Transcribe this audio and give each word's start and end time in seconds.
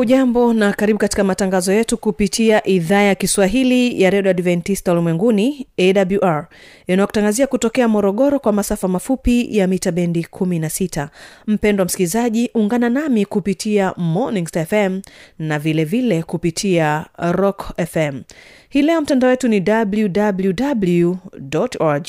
hujambo 0.00 0.52
na 0.52 0.72
karibu 0.72 0.98
katika 0.98 1.24
matangazo 1.24 1.72
yetu 1.72 1.98
kupitia 1.98 2.66
idhaa 2.66 3.02
ya 3.02 3.14
kiswahili 3.14 4.02
ya 4.02 4.10
redio 4.10 4.30
adventista 4.30 4.92
ulimwenguni 4.92 5.66
awr 5.78 6.46
inayokutangazia 6.86 7.46
kutokea 7.46 7.88
morogoro 7.88 8.38
kwa 8.38 8.52
masafa 8.52 8.88
mafupi 8.88 9.56
ya 9.58 9.66
mita 9.66 9.92
bendi 9.92 10.26
16 10.32 11.08
mpendwa 11.46 11.86
msikilizaji 11.86 12.50
ungana 12.54 12.90
nami 12.90 13.24
kupitia 13.24 13.94
morning 13.96 14.48
fm 14.68 15.00
na 15.38 15.58
vilevile 15.58 16.08
vile 16.08 16.22
kupitia 16.22 17.06
rock 17.18 17.72
fm 17.90 18.20
hii 18.72 18.82
leo 18.82 19.00
mtandao 19.00 19.30
wetu 19.30 19.48
ni 19.48 19.64
www 19.68 21.14
org. 21.80 22.06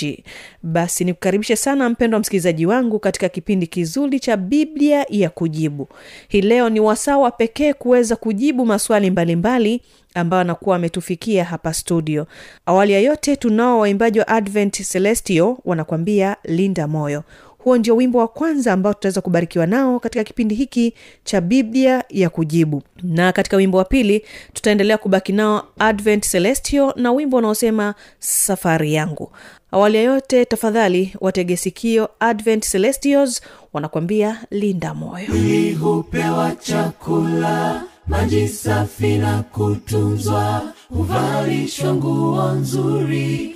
Basi 0.64 1.04
nikukaribishe 1.06 1.56
sana 1.56 1.90
mpendwa 1.90 2.20
msikilizaji 2.20 2.66
wangu 2.66 3.00
katika 3.00 3.30
kipindi 3.30 3.68
kizuri 3.68 4.20
cha 4.20 4.38
biblia 4.38 5.06
ya 5.10 5.30
kujibu. 5.30 5.88
Hii 6.28 6.42
leo 6.42 6.70
ni 6.70 6.80
wasawa 6.80 7.32
pekee 7.32 7.74
kuweza 7.74 8.16
kujibu 8.16 8.66
maswali 8.66 9.12
mbalimbali 9.12 9.76
mbali, 9.76 9.82
ambayo 10.14 10.42
anakuwa 10.42 10.76
ametufikia 10.76 11.44
hapa 11.46 11.74
studio. 11.74 12.28
Awali 12.66 12.94
ya 12.94 13.00
yote 13.00 13.36
tunao 13.36 13.80
waimbaji 13.80 14.20
wa 14.20 14.28
advent 14.28 14.88
celestio 14.92 15.58
wanakwambia 15.66 16.36
linda 16.44 16.88
moyo 16.88 17.24
huo 17.64 17.78
ndio 17.78 17.96
wimbo 17.96 18.20
wa 18.20 18.28
kwanza 18.28 18.74
ambao 18.74 18.94
tutaweza 18.94 19.22
kubarikiwa 19.22 19.66
nao 19.68 20.00
katika 20.00 20.24
kipindi 20.24 20.56
hiki 20.56 20.94
cha 21.24 21.42
biblia 21.42 22.04
ya 22.10 22.30
kujibu. 22.30 22.84
Na 23.04 23.32
katika 23.32 23.58
wimbo 23.58 23.78
wa 23.78 23.86
pili 23.86 24.26
tutaendelea 24.54 24.98
kubaki 24.98 25.34
nao 25.34 25.68
advent 25.80 26.30
celestio 26.32 26.94
na 26.96 27.12
wimbo 27.12 27.38
unaosema 27.38 27.96
safari 28.20 28.94
yangu. 28.94 29.32
Awali 29.72 29.98
ya 29.98 30.04
yote 30.04 30.46
tafadhali 30.46 31.16
watege 31.22 31.58
sikio 31.58 32.10
advent 32.20 32.70
celestios 32.72 33.42
wanakwambia 33.74 34.38
linda 34.52 34.94
moyo. 34.94 35.26
Ili 35.36 35.74
hupewa 35.74 36.52
chakula 36.56 37.84
maji 38.08 38.48
safi 38.48 39.18
na 39.18 39.44
kutunzwa 39.44 40.74
huvalishwa 40.90 41.96
nguo 41.96 42.52
nzuri 42.52 43.56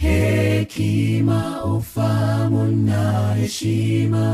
hekima 0.00 1.64
ufamu 1.64 2.64
na 2.64 3.34
heshima. 3.34 4.26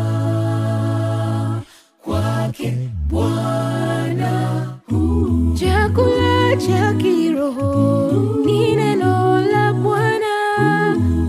Kwake 2.05 2.73
bwana 3.09 4.63
chakula 5.61 6.57
cha 6.57 6.95
kiroho 6.95 8.13
ni 8.47 8.77
neno 8.77 9.41
la 9.53 9.73
bwana. 9.73 10.35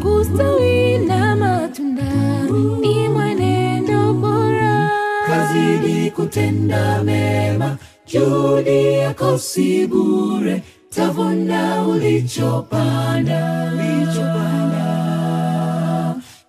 Kustawi 0.01 0.97
na 0.97 1.35
matunda 1.35 2.43
ni 2.81 3.09
mwenendo 3.09 4.13
bora. 4.13 4.89
Kazidi 5.27 6.11
kutenda 6.11 7.03
mema 7.03 7.77
juhudi 8.07 8.93
yako 8.93 9.37
si 9.37 9.87
bure 9.87 10.63
tavuna 10.97 11.83
ulichopanda. 11.87 13.71
Ulichopanda. 13.73 14.85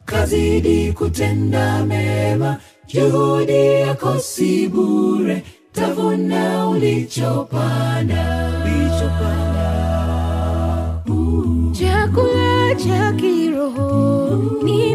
Kazidi 0.05 0.93
kutenda 0.93 1.85
mema. 1.87 2.57
Juhudi 2.87 3.53
yako 3.81 4.19
si 4.19 4.69
bure. 4.69 5.43
Tavuna 5.73 6.69
ulichopanda. 6.69 8.51
Ulichopanda. 8.65 9.69
Chakula 11.73 12.75
cha 12.75 13.13
kiroho. 13.13 14.39
Ni 14.63 14.95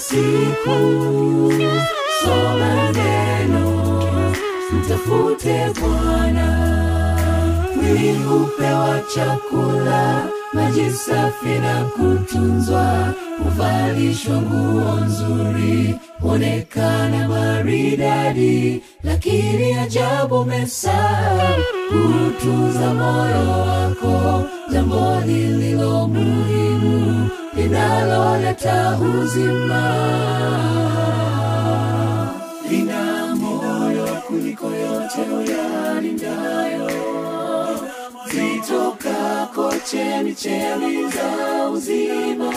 siku. 0.00 0.78
Soma 2.24 2.92
neno 2.92 4.02
mtafute 4.72 5.66
bwana. 5.80 6.46
Mwili 7.76 8.12
hupewa 8.18 9.00
chakula 9.14 10.26
maji 10.52 10.90
safi 10.90 11.48
na 11.48 11.84
kutunzwa. 11.84 13.14
Huvalishwa 13.44 14.36
nguo 14.36 14.94
nzuri 15.06 15.94
huonekana 16.20 17.28
maridadi. 17.28 18.82
Lakini 19.04 19.74
ajabu 19.74 20.44
mesahau 20.44 21.60
kutunza 21.88 22.94
moyo 22.94 23.50
wako 23.50 24.42
jambo 24.72 25.20
lililo 25.26 26.08
muhimu 26.08 27.28
linaloleta 27.56 28.98
uzima 28.98 29.82
lina 32.70 33.36
moyo 33.36 34.06
kuliko 34.26 34.66
yote 34.66 35.20
uyalindayo. 35.20 36.90
Zitokako 38.32 39.72
chemichemi 39.90 41.10
za 41.10 41.68
uzima. 41.70 42.52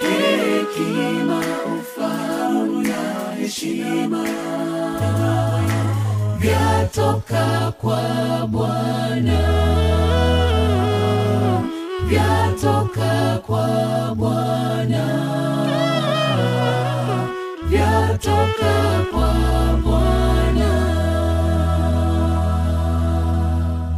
Hekima 0.00 1.40
ufahamu 1.80 2.82
na 2.82 3.32
heshima. 3.40 4.24
Vyatoka 6.38 7.72
kwa 7.80 8.46
bwana 8.50 9.65
vyatoka 12.08 13.42
kwa 13.46 14.14
bwana. 14.14 15.06
Vyatoka 17.68 19.04
kwa 19.12 19.34
bwana. 19.84 20.86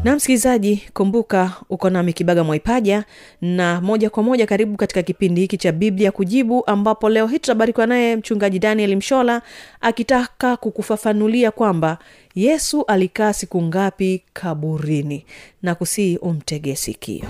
Na 0.05 0.17
msikilizaji 0.17 0.83
kumbuka 0.95 1.53
uko 1.71 1.91
nami 1.91 2.13
kibaga 2.13 2.45
mwaipaja 2.45 3.05
na 3.41 3.81
moja 3.81 4.11
kwa 4.11 4.23
moja 4.23 4.47
karibu 4.47 4.77
katika 4.77 5.03
kipindi 5.03 5.41
hiki 5.41 5.57
cha 5.57 5.73
biblia 5.73 6.13
kujibu 6.13 6.67
ambapo 6.67 7.09
leo 7.09 7.27
hii 7.27 7.39
tutabarikiwa 7.39 7.87
naye 7.87 8.17
mchungaji 8.17 8.59
daniel 8.59 8.97
mshola 8.97 9.43
akitaka 9.81 10.57
kukufafanulia 10.57 11.51
kwamba 11.51 11.99
yesu 12.35 12.85
alikaa 12.85 13.33
siku 13.33 13.63
ngapi 13.63 14.23
kaburini. 14.33 15.25
Na 15.63 15.75
kusii 15.75 16.17
umtege 16.17 16.77
sikio 16.77 17.25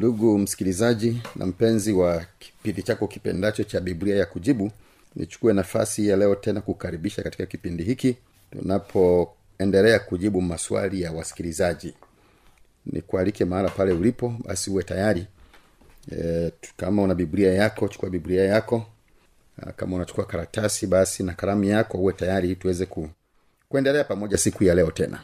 ndugu 0.00 0.38
msikilizaji 0.38 1.22
na 1.36 1.46
mpenzi 1.46 1.92
wa 1.92 2.24
kipindi 2.38 2.82
chako 2.82 3.06
kipendacho 3.08 3.64
cha 3.64 3.80
biblia 3.80 4.16
ya 4.16 4.26
kujibu 4.26 4.70
nichukue 5.16 5.52
nafasi 5.52 6.08
ya 6.08 6.16
leo 6.16 6.34
tena 6.34 6.60
kukaribisha 6.60 7.22
katika 7.22 7.46
kipindi 7.46 7.82
hiki 7.84 8.16
tunapoendelea 8.50 9.98
kujibu 9.98 10.40
maswali 10.42 11.02
ya 11.02 11.12
wasikilizaji. 11.12 11.94
Nikualike 12.86 13.44
mahala 13.44 13.68
pale 13.68 13.92
ulipo 13.92 14.34
basi 14.44 14.70
uwe 14.70 14.82
tayari. 14.82 15.26
E, 16.12 16.52
kama 16.76 17.02
una 17.02 17.14
biblia 17.14 17.52
yako 17.52 17.88
chukua 17.88 18.10
biblia 18.10 18.44
yako. 18.44 18.86
Kama 19.76 19.96
unachukua 19.96 20.24
karatasi 20.24 20.86
basi 20.86 21.22
na 21.22 21.32
kalamu 21.32 21.64
yako 21.64 21.98
uwe 21.98 22.12
tayari 22.12 22.56
tuweze 22.56 22.86
ku, 22.86 23.08
kuendelea 23.68 24.04
pamoja 24.04 24.38
siku 24.38 24.64
ya 24.64 24.74
leo 24.74 24.90
tena. 24.90 25.20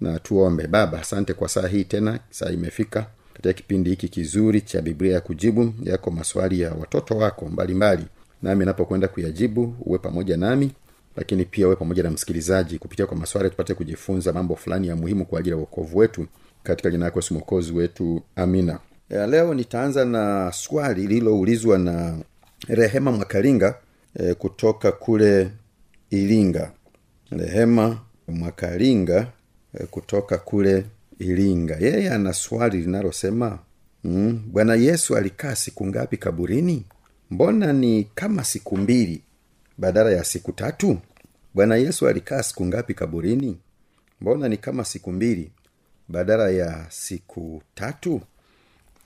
Na 0.00 0.18
tuombe. 0.18 0.66
Baba 0.66 1.00
asante 1.00 1.34
kwa 1.34 1.48
saa 1.48 1.68
hii 1.68 1.84
tena 1.84 2.18
saa 2.30 2.50
imefika 2.50 3.06
katika 3.34 3.52
kipindi 3.52 3.90
hiki 3.90 4.08
kizuri 4.08 4.60
cha 4.60 4.82
biblia 4.82 5.12
ya 5.14 5.20
kujibu 5.20 5.74
yako 5.82 6.10
maswali 6.10 6.60
ya 6.60 6.72
watoto 6.74 7.16
wako 7.16 7.46
mbalimbali. 7.48 7.96
Mbali. 8.02 8.10
nami 8.42 8.64
napokwenda 8.64 9.08
kuyajibu 9.08 9.74
uwe 9.80 9.98
pamoja 9.98 10.36
nami 10.36 10.72
lakini 11.16 11.44
pia 11.44 11.66
uwe 11.66 11.76
pamoja 11.76 12.02
na 12.02 12.10
msikilizaji 12.10 12.78
kupitia 12.78 13.06
kwa 13.06 13.16
maswali 13.16 13.50
tupate 13.50 13.74
kujifunza 13.74 14.32
mambo 14.32 14.56
fulani 14.56 14.88
ya 14.88 14.96
muhimu 14.96 15.26
kwa 15.26 15.38
ajili 15.38 15.50
ya 15.50 15.56
uokovu 15.56 15.98
wetu. 15.98 16.26
Katika 16.62 16.90
jina 16.90 17.04
yako 17.04 17.18
Yesu 17.18 17.34
mwokozi 17.34 17.72
wetu 17.72 18.22
amina. 18.36 18.78
Ya 19.10 19.26
leo 19.26 19.54
nitaanza 19.54 20.04
na 20.04 20.52
swali 20.52 21.00
lililoulizwa 21.06 21.78
na 21.78 22.18
rehema 22.68 23.12
mwakalinga 23.12 23.74
e, 24.16 24.34
kutoka 24.34 24.92
kule 24.92 25.50
iringa. 26.10 26.72
Rehema 27.30 27.98
mwakalinga 28.28 29.26
e, 29.74 29.86
kutoka 29.86 30.38
kule 30.38 30.84
iringa 31.18 31.76
yeye 31.80 32.10
ana 32.10 32.32
swali 32.32 32.78
linalosema 32.78 33.58
mm, 34.04 34.42
bwana 34.46 34.74
yesu 34.74 35.16
alikaa 35.16 35.54
siku 35.54 35.86
ngapi 35.86 36.16
kaburini? 36.16 36.84
Mbona 37.30 37.72
ni 37.72 38.04
kama 38.14 38.44
siku 38.44 38.76
mbili 38.76 39.22
badala 39.78 40.10
ya 40.10 40.24
siku 40.24 40.52
tatu? 40.52 40.98
Bwana 41.54 41.76
yesu 41.76 42.08
alikaa 42.08 42.42
siku 42.42 42.66
ngapi 42.66 42.94
kaburini? 42.94 43.58
Mbona 44.20 44.48
ni 44.48 44.56
kama 44.56 44.84
siku 44.84 45.12
mbili 45.12 45.50
badala 46.08 46.50
ya 46.50 46.86
siku 46.90 47.62
tatu? 47.74 48.20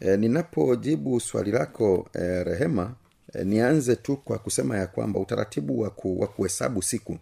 E, 0.01 0.17
ninapojibu 0.17 1.21
swali 1.21 1.51
lako 1.51 2.09
e, 2.15 2.45
rehema 2.45 2.95
e, 3.35 3.45
nianze 3.45 3.97
tu 3.97 4.17
kwa 4.17 4.39
kusema 4.39 4.79
ya 4.79 4.87
kwamba 4.87 5.21
utaratibu 5.21 5.81
wa, 5.81 5.91
ku, 5.91 6.29
kuhesabu 6.37 6.83
siku 6.83 7.19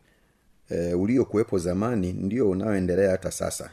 e, 0.70 0.94
uliokuwepo 0.94 1.58
zamani 1.58 2.12
ndio 2.12 2.50
unaoendelea 2.50 3.10
hata 3.10 3.30
sasa 3.30 3.70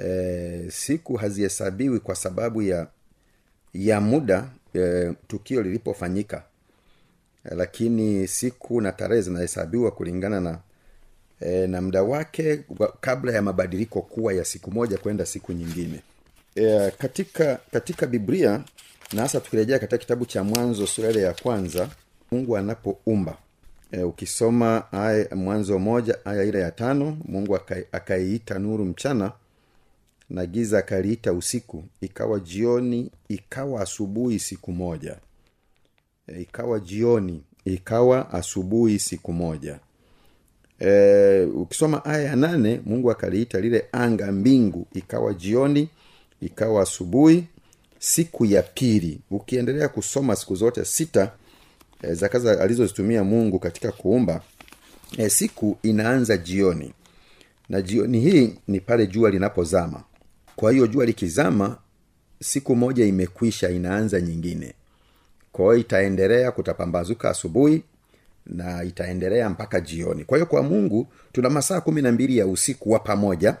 e, 0.00 0.64
siku 0.70 1.14
hazihesabiwi 1.16 2.00
kwa 2.00 2.14
sababu 2.14 2.62
ya 2.62 2.86
ya 3.74 4.00
muda 4.00 4.48
e, 4.74 5.12
tukio 5.28 5.62
lilipofanyika. 5.62 6.42
E, 7.50 7.54
lakini 7.54 8.28
siku 8.28 8.80
na 8.80 8.92
tarehe 8.92 9.22
zinahesabiwa 9.22 9.90
kulingana 9.90 10.40
na 10.40 10.58
e, 11.40 11.66
na 11.66 11.82
muda 11.82 12.02
wake 12.02 12.64
kabla 13.00 13.32
ya 13.32 13.42
mabadiliko 13.42 14.02
kuwa 14.02 14.32
ya 14.32 14.44
siku 14.44 14.70
moja 14.70 14.98
kwenda 14.98 15.26
siku 15.26 15.52
nyingine. 15.52 16.00
E, 16.54 16.90
katika 16.98 17.58
katika 17.72 18.06
biblia 18.06 18.64
na 19.12 19.22
hasa 19.22 19.40
tukirejea 19.40 19.78
katika 19.78 19.98
kitabu 19.98 20.26
cha 20.26 20.44
mwanzo 20.44 20.86
sura 20.86 21.10
ya 21.10 21.32
kwanza 21.34 21.88
mungu 22.30 22.56
anapoumba. 22.56 23.36
E, 23.92 24.02
ukisoma 24.02 24.92
aya 24.92 25.26
mwanzo 25.36 25.78
moja 25.78 26.18
aya 26.24 26.44
ile 26.44 26.60
ya 26.60 26.70
tano 26.70 27.18
mungu 27.24 27.54
akai- 27.56 27.84
akaiita 27.92 28.58
nuru 28.58 28.84
mchana 28.84 29.32
na 30.32 30.46
giza 30.46 30.78
akaliita 30.78 31.32
usiku 31.32 31.84
ikawa 32.00 32.40
jioni 32.40 33.10
ikawa 33.28 33.80
asubuhi 33.80 34.38
siku 34.38 34.72
moja. 34.72 35.16
E, 36.26 36.40
ikawa 36.42 36.80
jioni 36.80 37.42
ikawa 37.64 38.32
asubuhi 38.32 38.98
siku 38.98 39.32
moja. 39.32 39.78
E, 40.80 41.42
ukisoma 41.44 42.04
aya 42.04 42.22
ya 42.22 42.36
nane 42.36 42.80
mungu 42.86 43.10
akaliita 43.10 43.60
lile 43.60 43.84
anga 43.92 44.32
mbingu 44.32 44.86
ikawa 44.94 45.34
jioni 45.34 45.88
ikawa 46.40 46.82
asubuhi 46.82 47.44
siku 47.98 48.44
ya 48.44 48.62
pili. 48.62 49.20
Ukiendelea 49.30 49.88
kusoma 49.88 50.36
siku 50.36 50.54
zote 50.54 50.84
sita 50.84 51.32
e, 52.02 52.14
za 52.14 52.60
alizozitumia 52.60 53.24
mungu 53.24 53.58
katika 53.58 53.92
kuumba 53.92 54.42
e, 55.16 55.28
siku 55.30 55.78
inaanza 55.82 56.36
jioni. 56.36 56.92
Na 57.68 57.82
jioni 57.82 58.20
hii 58.20 58.54
ni 58.68 58.80
pale 58.80 59.06
jua 59.06 59.30
linapozama 59.30 60.04
kwa 60.56 60.72
hiyo 60.72 60.86
jua 60.86 61.04
likizama 61.06 61.78
siku 62.42 62.76
moja 62.76 63.04
imekwisha 63.06 63.70
inaanza 63.70 64.20
nyingine. 64.20 64.74
Kwa 65.52 65.64
hiyo 65.64 65.76
itaendelea 65.76 66.52
kutapambazuka 66.52 67.30
asubuhi 67.30 67.82
na 68.46 68.84
itaendelea 68.84 69.50
mpaka 69.50 69.80
jioni. 69.80 70.24
Kwa 70.24 70.38
hiyo 70.38 70.46
kwa 70.46 70.62
mungu 70.62 71.06
tuna 71.32 71.50
masaa 71.50 71.80
kumi 71.80 72.02
na 72.02 72.12
mbili 72.12 72.38
ya 72.38 72.46
usiku 72.46 72.90
wa 72.90 72.98
pamoja 72.98 73.56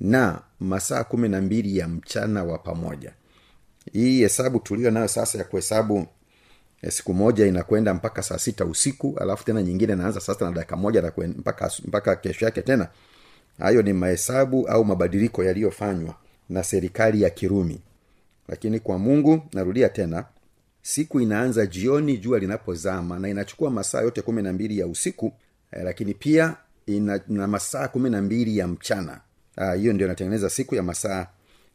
na 0.00 0.40
masaa 0.60 1.04
kumi 1.04 1.28
na 1.28 1.40
mbili 1.40 1.78
ya 1.78 1.88
mchana 1.88 2.44
wa 2.44 2.58
pamoja. 2.58 3.12
Hii 3.92 4.20
hesabu 4.20 4.58
tulio 4.60 4.90
nayo 4.90 5.08
sasa 5.08 5.38
ya 5.38 5.44
kuhesabu 5.44 6.06
eh, 6.82 6.92
siku 6.92 7.14
moja 7.14 7.46
inakwenda 7.46 7.94
mpaka 7.94 8.22
saa 8.22 8.38
sita 8.38 8.64
usiku 8.64 9.16
alafu 9.20 9.44
tena 9.44 9.62
nyingine 9.62 9.94
naanza 9.94 10.20
sasa 10.20 10.44
na 10.44 10.52
dakika 10.52 10.76
moja 10.76 11.12
mpaka, 11.38 11.70
mpaka 11.84 12.16
kesho 12.16 12.44
yake 12.44 12.62
tena 12.62 12.88
hayo 13.58 13.82
ni 13.82 13.92
mahesabu 13.92 14.68
au 14.68 14.84
mabadiliko 14.84 15.44
yaliyofanywa 15.44 16.14
na 16.48 16.64
serikali 16.64 17.22
ya 17.22 17.30
kirumi. 17.30 17.80
Lakini 18.48 18.80
kwa 18.80 18.98
mungu 18.98 19.42
narudia 19.52 19.88
tena 19.88 20.24
siku 20.82 21.20
inaanza 21.20 21.66
jioni 21.66 22.16
jua 22.18 22.38
linapozama 22.38 23.18
na 23.18 23.28
inachukua 23.28 23.70
masaa 23.70 24.00
yote 24.00 24.22
kumi 24.22 24.42
na 24.42 24.52
mbili 24.52 24.78
ya 24.78 24.86
usiku 24.86 25.32
eh, 25.72 25.82
lakini 25.84 26.14
pia 26.14 26.56
ina, 26.86 27.20
ina 27.30 27.46
masaa 27.46 27.88
kumi 27.88 28.10
na 28.10 28.22
mbili 28.22 28.58
ya 28.58 28.68
mchana. 28.68 29.20
Ah, 29.56 29.74
hiyo 29.74 29.92
ndio 29.92 30.06
inatengeneza 30.06 30.50
siku 30.50 30.74
ya 30.74 30.82
masaa 30.82 31.26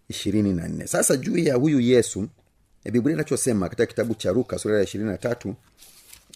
ishirini 0.09 0.53
na 0.53 0.67
nne. 0.67 0.87
Sasa 0.87 1.17
juu 1.17 1.37
ya 1.37 1.55
huyu 1.55 1.79
yesu 1.79 2.27
e, 2.83 2.91
biblia 2.91 3.13
inachosema 3.15 3.69
katika 3.69 3.85
kitabu 3.85 4.15
cha 4.15 4.31
ruka 4.31 4.57
sura 4.59 4.77
ya 4.77 4.83
ishirini 4.83 5.09
na 5.09 5.17
tatu 5.17 5.55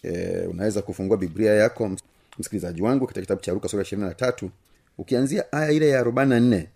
e, 0.04 0.40
unaweza 0.40 0.82
kufungua 0.82 1.18
biblia 1.18 1.54
yako 1.54 1.92
msikilizaji 2.40 2.82
wangu 2.82 3.08
katika 3.08 3.22
kitabu 3.22 3.42
cha 3.42 3.52
ruka 3.54 3.68
sura 3.70 3.80
ya 3.82 3.86
ishirini 3.86 4.08
na 4.08 4.14
tatu 4.14 4.50
ukianzia 4.98 5.52
aya 5.52 5.72
ile 5.72 5.90
ya 5.90 6.00
arobaini 6.00 6.30
na 6.30 6.40
nne 6.40 6.68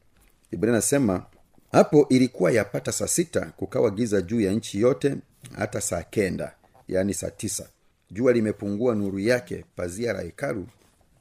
biblia 0.52 0.72
nasema 0.74 1.26
hapo 1.72 2.06
ilikuwa 2.10 2.52
yapata 2.52 2.92
saa 2.92 3.08
sita 3.08 3.42
kukawa 3.58 3.92
giza 3.92 4.22
juu 4.22 4.42
ya 4.42 4.52
nchi 4.52 4.82
yote 4.82 5.16
hata 5.58 5.82
saa 5.82 6.04
kenda 6.04 6.56
yaani 6.88 7.14
saa 7.14 7.30
tisa. 7.30 7.70
Jua 8.12 8.34
limepungua 8.34 8.96
nuru 8.96 9.20
yake 9.20 9.66
pazia 9.76 10.14
la 10.14 10.22
hekalu 10.22 10.68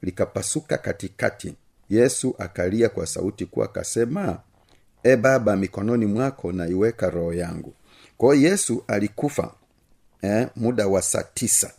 likapasuka 0.01 0.77
katikati. 0.77 1.55
Yesu 1.89 2.35
akalia 2.37 2.89
kwa 2.89 3.07
sauti 3.07 3.45
kuwa 3.45 3.65
akasema 3.65 4.39
e 5.03 5.15
baba 5.15 5.55
mikononi 5.57 6.05
mwako 6.05 6.51
naiweka 6.51 7.09
roho 7.09 7.33
yangu 7.33 7.73
kwa 8.17 8.35
yesu 8.35 8.83
alikufa 8.87 9.53
eh, 10.21 10.47
muda 10.55 10.87
wa 10.87 11.01
saa 11.01 11.23
tisa 11.23 11.73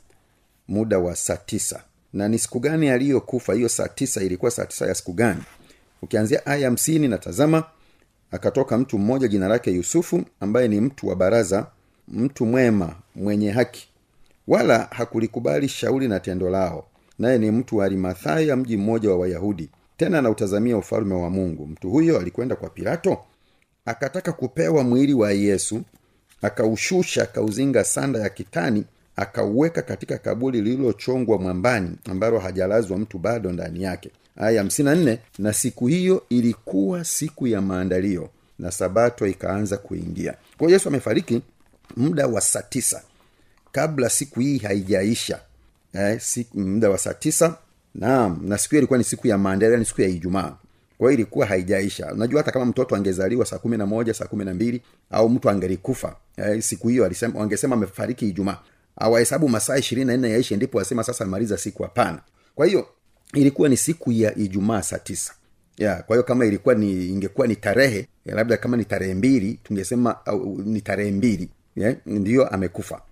muda 0.68 0.98
wa 0.98 1.16
saa 1.16 1.36
tisa 1.36 1.84
na 2.12 2.28
ni 2.28 2.38
siku 2.38 2.61
gani 2.61 2.88
aliyokufa? 2.90 3.54
Hiyo 3.54 3.69
saa 3.69 3.88
tisa 3.88 4.23
ilikuwa 4.23 4.50
saa 4.50 4.64
tisa 4.66 4.87
ya 4.87 4.95
siku 4.95 5.12
gani? 5.12 5.42
Ukianzia 6.02 6.47
aya 6.47 6.64
hamsini 6.66 7.09
na 7.09 7.19
tazama 7.19 7.64
akatoka 8.31 8.78
mtu 8.78 8.99
mmoja 8.99 9.28
jina 9.28 9.49
lake 9.49 9.71
yusufu 9.71 10.23
ambaye 10.40 10.69
ni 10.69 10.81
mtu 10.81 11.09
wa 11.09 11.16
baraza 11.16 11.66
mtu 12.09 12.47
mwema 12.47 12.97
mwenye 13.14 13.50
haki. 13.50 13.88
Wala 14.49 14.88
hakulikubali 14.90 15.69
shauri 15.69 16.09
na 16.09 16.21
tendo 16.21 16.50
lao 16.50 16.87
naye 17.19 17.38
ni 17.38 17.50
mtu 17.50 17.76
wa 17.76 17.85
arimathaya 17.85 18.57
mji 18.57 18.76
mmoja 18.76 19.11
wa 19.11 19.16
wayahudi. 19.16 19.71
Tena 19.97 20.19
anautazamia 20.19 20.76
ufalume 20.76 21.14
wa 21.14 21.31
mungu. 21.31 21.66
Mtu 21.66 21.90
huyo 21.90 22.19
alikwenda 22.21 22.57
kwa 22.57 22.71
pilato 22.71 23.19
akataka 23.85 24.33
kupewa 24.33 24.85
mwili 24.85 25.14
wa 25.14 25.33
yesu 25.33 25.83
akaushusha 26.42 27.23
akauzinga 27.23 27.85
sanda 27.85 28.19
ya 28.19 28.28
kitani 28.28 28.85
akauweka 29.16 29.83
katika 29.83 30.19
kaburi 30.19 30.61
lililochongwa 30.61 31.38
mwambani 31.38 31.90
ambalo 32.11 32.38
hajalazwa 32.38 32.99
mtu 32.99 33.19
bado 33.19 33.52
ndani 33.52 33.83
yake. 33.83 34.11
Aya 34.37 34.69
nne 34.78 35.19
na 35.38 35.52
siku 35.52 35.87
hiyo 35.87 36.23
ilikuwa 36.28 37.04
siku 37.04 37.47
ya 37.47 37.61
maandalio 37.61 38.31
na 38.59 38.71
sabato 38.71 39.26
ikaanza 39.26 39.76
kuingia. 39.76 40.35
Kwa 40.59 40.71
yesu 40.71 40.88
amefariki 40.88 41.42
muda 41.97 42.26
wa 42.26 42.40
saa 42.40 42.62
tisa 42.62 43.02
kabla 43.73 44.11
siku 44.11 44.40
hii 44.40 44.59
haijaisha. 44.59 45.40
Eh, 45.95 46.21
siku, 46.21 46.59
muda 46.61 46.90
wa 46.90 46.99
saa 46.99 47.14
tisa 47.14 47.57
naam 47.95 48.40
na 48.45 48.59
siku 48.59 48.71
hiyo 48.71 48.78
ilikuwa 48.81 48.99
ni 48.99 49.04
siku 49.04 49.26
ya 49.28 49.38
maandalio 49.38 49.76
ni 49.76 49.85
siku 49.85 50.00
ya 50.02 50.09
ijumaa. 50.09 50.57
Kwa 50.99 51.11
hiyo 51.11 51.12
ilikuwa 51.21 51.47
haijaisha. 51.47 52.12
Unajua 52.12 52.40
hata 52.40 52.52
kama 52.52 52.64
mtoto 52.64 52.97
angezaliwa 52.97 53.47
saa 53.47 53.59
kumi 53.59 53.76
na 53.76 53.87
moja 53.87 54.14
saa 54.14 54.25
kumi 54.25 54.45
na 54.45 54.54
mbili 54.54 54.83
au 55.11 55.28
mtu 55.28 55.50
angelikufa 55.50 56.16
eh, 56.37 56.62
siku 56.62 56.88
hiyo 56.88 57.04
alisema 57.04 57.40
wangesema 57.40 57.76
amefariki 57.76 58.28
ijumaa 58.28 58.59
awahesabu 58.96 59.49
masaa 59.49 59.76
ishirini 59.78 60.06
na 60.06 60.16
nne 60.16 60.30
yaishi 60.30 60.56
ndipo 60.56 60.78
wasema 60.78 61.04
sasa 61.04 61.25
amaliza 61.25 61.58
siku. 61.58 61.82
Hapana. 61.82 62.20
Kwa 62.54 62.66
hiyo 62.66 62.88
ilikuwa 63.34 63.68
ni 63.68 63.76
siku 63.76 64.12
ya 64.12 64.38
ijumaa 64.38 64.82
saa 64.82 64.99
tisa. 64.99 65.32
Ya 65.78 66.02
kwa 66.02 66.16
hiyo 66.16 66.22
kama 66.25 66.46
ilikuwa 66.46 66.75
ni 66.75 67.08
ingekuwa 67.08 67.46
ni 67.46 67.56
tarehe 67.56 68.08
labda 68.26 68.56
kama 68.56 68.76
ni 68.76 68.84
tarehe 68.84 69.14
mbili 69.14 69.58
tungesema 69.64 70.26
au, 70.26 70.58
ni 70.64 70.80
tarehe 70.80 71.11
mbili 71.11 71.49
yeah, 71.76 71.96
ndiyo 72.06 72.49
amekufa. 72.49 73.02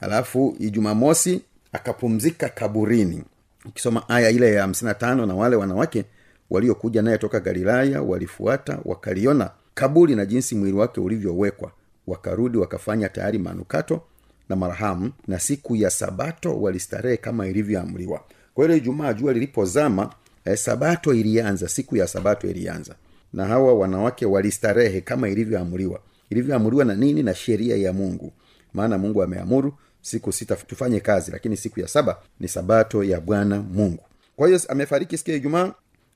Alafu 0.00 0.56
ijumamosi 0.58 1.40
akapumzika 1.72 2.48
kaburini. 2.48 3.22
Ukisoma 3.64 4.08
aya 4.08 4.30
ile 4.30 4.52
ya 4.54 4.62
hamsini 4.62 4.88
na 4.88 4.94
tano 4.94 5.26
na 5.26 5.34
wale 5.34 5.56
wanawake 5.56 6.04
waliokuja 6.50 7.02
naye 7.02 7.18
toka 7.18 7.40
galilaya 7.40 8.02
walifuata 8.02 8.78
wakaliona 8.84 9.50
kaburi 9.74 10.14
na 10.16 10.26
jinsi 10.26 10.54
mwili 10.54 10.76
wake 10.76 11.00
ulivyowekwa. 11.00 11.72
Wakarudi 12.06 12.58
wakafanya 12.58 13.08
tayari 13.08 13.38
manukato 13.38 14.02
na 14.48 14.56
marhamu 14.56 15.12
na 15.26 15.38
siku 15.38 15.76
ya 15.76 15.90
sabato 15.90 16.60
walistarehe 16.60 17.16
kama 17.16 17.46
ilivyoamriwa. 17.46 18.24
Kwa 18.54 18.64
hiyo 18.64 18.76
ijumaa 18.76 19.12
jua 19.12 19.32
lilipozama 19.32 20.14
eh, 20.44 20.56
sabato 20.56 21.14
ilianza 21.14 21.68
siku 21.68 21.96
ya 21.96 22.06
sabato 22.08 22.48
ilianza. 22.50 22.94
Na 23.32 23.44
hawa 23.46 23.74
wanawake 23.74 24.26
walistarehe 24.26 25.00
kama 25.00 25.28
ilivyoamriwa. 25.28 26.00
Ilivyoamriwa 26.30 26.84
na 26.84 26.94
nini? 26.94 27.22
Na 27.22 27.34
sheria 27.34 27.76
ya 27.76 27.92
mungu. 27.92 28.32
Maana 28.74 28.98
mungu 28.98 29.22
ameamuru 29.22 29.74
siku 30.02 30.32
sita 30.32 30.56
tufanye 30.56 31.00
kazi 31.00 31.30
lakini 31.30 31.56
siku 31.56 31.80
ya 31.80 31.88
saba 31.88 32.18
ni 32.40 32.48
sabato 32.48 33.04
ya 33.04 33.20
bwana 33.20 33.62
mungu. 33.62 34.02
Kwa 34.36 34.48
hiyo 34.48 34.60
amefariki 34.68 35.18
siku 35.18 35.30
ya 35.30 35.36
ijumaa. 35.36 35.72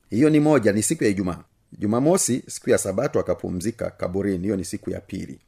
Hiyo 0.09 0.29
ni 0.29 0.39
moja 0.39 0.71
ni 0.71 0.83
siku 0.83 1.03
ya 1.03 1.09
ijumaa. 1.09 1.43
Jumamosi 1.79 2.43
siku 2.47 2.69
ya 2.69 2.77
sabato 2.77 3.19
akapumzika 3.19 3.89
kaburini. 3.89 4.43
Hiyo 4.43 4.55
ni 4.55 4.65
siku 4.65 4.89
ya 4.89 5.01
pili 5.01 5.39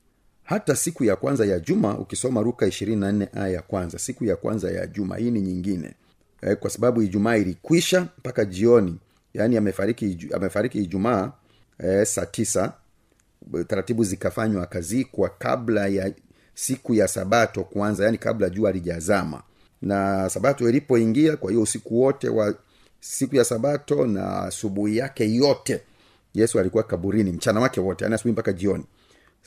hata 0.46 0.76
siku 0.76 1.04
ya 1.04 1.16
kwanza 1.16 1.46
ya 1.46 1.60
juma 1.60 1.98
ukisoma 1.98 2.42
ruka 2.42 2.68
ishirini 2.68 3.02
na 3.02 3.12
nne 3.12 3.28
aya 3.34 3.48
ya 3.50 3.62
kwanza 3.62 4.00
siku 4.00 4.26
ya 4.26 4.36
kwanza 4.36 4.72
ya 4.72 4.88
juma 4.88 5.18
hii 5.18 5.32
ni 5.32 5.42
nyingine. 5.42 5.94
E, 6.42 6.56
kwa 6.56 6.70
sababu 6.70 7.02
ijumaa 7.02 7.36
ilikwisha 7.36 8.02
mpaka 8.18 8.46
jioni 8.46 8.98
yaani 9.34 9.58
amefariki 9.58 10.18
amefariki 10.34 10.78
ijumaa 10.84 11.32
e, 11.80 12.06
saa 12.06 12.26
tisa. 12.26 12.74
Taratibu 13.68 14.04
zikafanywa 14.04 14.64
akazikwa 14.64 15.30
kabla 15.30 15.88
ya 15.88 16.12
siku 16.54 16.94
ya 16.94 17.08
sabato 17.08 17.64
kuanza 17.64 18.04
yaani 18.06 18.18
kabla 18.18 18.50
jua 18.50 18.72
lijazama 18.72 19.44
na 19.82 20.30
sabato 20.30 20.70
ilipoingia 20.70 21.38
kwa 21.38 21.50
hiyo 21.52 21.62
usiku 21.64 22.02
wote 22.02 22.30
wa 22.30 22.54
siku 23.00 23.36
ya 23.36 23.44
sabato 23.44 24.06
na 24.08 24.40
asubuhi 24.42 24.98
yake 24.98 25.34
yote 25.36 25.82
yesu 26.34 26.60
alikuwa 26.60 26.84
kaburini 26.84 27.32
mchana 27.32 27.60
wake 27.60 27.80
wote 27.82 28.04
yaani 28.04 28.16
asubuhi 28.16 28.32
mpaka 28.34 28.54
jioni 28.54 28.84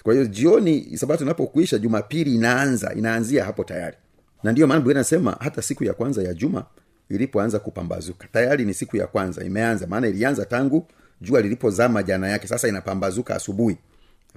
kwa 0.03 0.13
hiyo 0.15 0.27
jioni 0.27 0.97
sabato 0.99 1.25
inapokuisha 1.25 1.79
jumapili 1.79 2.35
inaanza 2.35 2.95
inaanzia 2.95 3.45
hapo 3.45 3.65
tayari. 3.65 3.97
Na 4.43 4.53
ndiyo 4.53 4.67
maana 4.67 4.91
inasema 4.91 5.37
hata 5.41 5.63
siku 5.63 5.85
ya 5.85 5.95
kwanza 5.95 6.23
ya 6.23 6.35
juma 6.35 6.65
ilipoanza 7.09 7.59
kupambazuka. 7.59 8.29
Tayari 8.33 8.65
ni 8.65 8.75
siku 8.75 8.97
ya 8.97 9.07
kwanza 9.07 9.45
imeanza. 9.45 9.87
Maana 9.87 10.07
ilianza 10.09 10.45
tangu 10.45 10.87
jua 11.21 11.41
lilipozama 11.41 12.03
jana 12.03 12.29
yake. 12.29 12.47
Sasa 12.47 12.69
inapambazuka 12.69 13.37
asubuhi. 13.37 13.77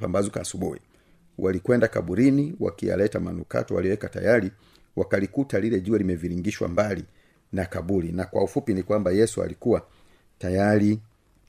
Pambazuka 0.01 0.41
asubuhi. 0.41 0.79
Walikwenda 1.37 1.87
kaburini 1.87 2.55
wakiyaleta 2.59 3.19
manukato 3.19 3.75
waliweka 3.75 4.09
tayari 4.09 4.51
wakalikuta 4.95 5.59
lile 5.59 5.81
jua 5.81 5.97
limeviringishwa 5.97 6.67
mbali 6.67 7.05
na 7.53 7.65
kaburi. 7.65 8.11
Na 8.11 8.25
kwa 8.25 8.43
ufupi 8.43 8.73
ni 8.73 8.83
kwamba 8.83 9.11
yesu 9.11 9.43
alikuwa 9.43 9.85
tayari 10.39 10.99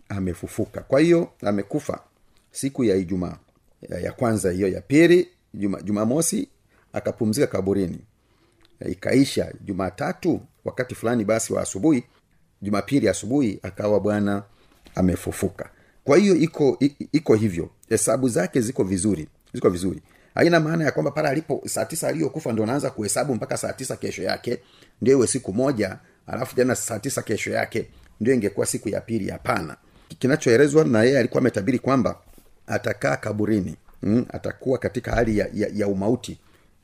amefufuka. 0.08 0.80
Kwa 0.80 1.00
hiyo 1.00 1.30
amekufa 1.42 2.00
siku 2.50 2.84
ya 2.84 2.96
ijumaa 2.96 3.36
ya, 3.88 4.12
kwanza 4.12 4.50
hiyo 4.50 4.68
ya 4.68 4.80
pili 4.80 5.28
juma, 5.54 5.82
jumamosi 5.82 6.48
akapumzika 6.92 7.46
kaburini. 7.46 7.98
Ikaisha 8.88 9.52
jumatatu 9.64 10.40
wakati 10.64 10.94
fulani 10.94 11.24
basi 11.24 11.52
wa 11.52 11.62
asubuhi 11.62 12.04
jumapili 12.62 13.08
asubuhi 13.08 13.58
akawa 13.62 14.00
bwana 14.00 14.42
amefufuka. 14.94 15.70
Kwa 16.04 16.16
hiyo 16.16 16.36
iko 16.36 16.78
iko 17.12 17.34
hivyo. 17.34 17.70
Hesabu 17.88 18.28
zake 18.28 18.60
ziko 18.60 18.84
vizuri 18.84 19.28
ziko 19.54 19.70
vizuri. 19.70 20.02
Haina 20.34 20.60
maana 20.60 20.84
ya 20.84 20.92
kwamba 20.92 21.10
pale 21.10 21.28
alipo 21.28 21.62
saa 21.66 21.84
tisa 21.84 22.08
aliyokufa 22.08 22.52
ndo 22.52 22.66
naanza 22.66 22.90
kuhesabu 22.90 23.34
mpaka 23.34 23.56
saa 23.56 23.72
tisa 23.72 23.96
kesho 23.96 24.22
yake 24.22 24.58
ndio 25.02 25.16
iwe 25.18 25.26
siku 25.26 25.52
moja 25.52 25.98
alafu 26.26 26.54
tena 26.56 26.74
saa 26.74 26.98
tisa 26.98 27.22
kesho 27.22 27.50
yake 27.50 27.88
ndio 28.20 28.34
ingekuwa 28.34 28.66
siku 28.66 28.88
ya 28.88 29.00
pili. 29.00 29.30
Hapana. 29.30 29.76
Kinachoelezwa 30.18 30.84
na 30.84 31.02
yeye 31.02 31.18
alikuwa 31.18 31.40
ametabiri 31.40 31.78
kwamba 31.78 32.18
atakaa 32.66 33.16
kaburini 33.16 33.76
mm, 34.02 34.26
atakuwa 34.28 34.78
katika 34.78 35.12
hali 35.12 35.38
ya, 35.38 35.48
ya, 35.54 35.68
ya 35.74 35.88
umauti 35.88 36.38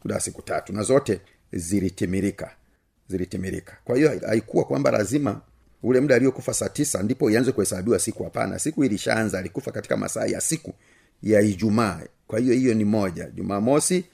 muda 0.05 0.21
siku 0.21 0.43
tatu 0.43 0.73
na 0.73 0.83
zote 0.83 1.21
zilitimirika 1.53 2.51
zilitimirika. 3.09 3.77
Kwa 3.85 3.97
hiyo 3.97 4.21
haikuwa 4.27 4.65
kwamba 4.65 4.91
lazima 4.91 5.41
ule 5.83 6.01
muda 6.01 6.15
aliyokufa 6.15 6.55
saa 6.55 6.69
tisa 6.69 7.03
ndipo 7.03 7.31
ianze 7.31 7.53
kuhesabiwa 7.53 7.99
siku 7.99 8.25
hapana. 8.25 8.59
Siku 8.59 8.85
ilishaanza 8.85 9.39
alikufa 9.39 9.73
katika 9.73 9.97
masaa 9.97 10.27
ya 10.27 10.41
siku 10.41 10.73
ya 11.23 11.41
ijumaa. 11.41 12.01
Kwa 12.27 12.39
hiyo 12.39 12.55
hiyo 12.55 12.75
ni 12.75 12.85
moja. 12.85 13.31
Jumamosi 13.31 14.05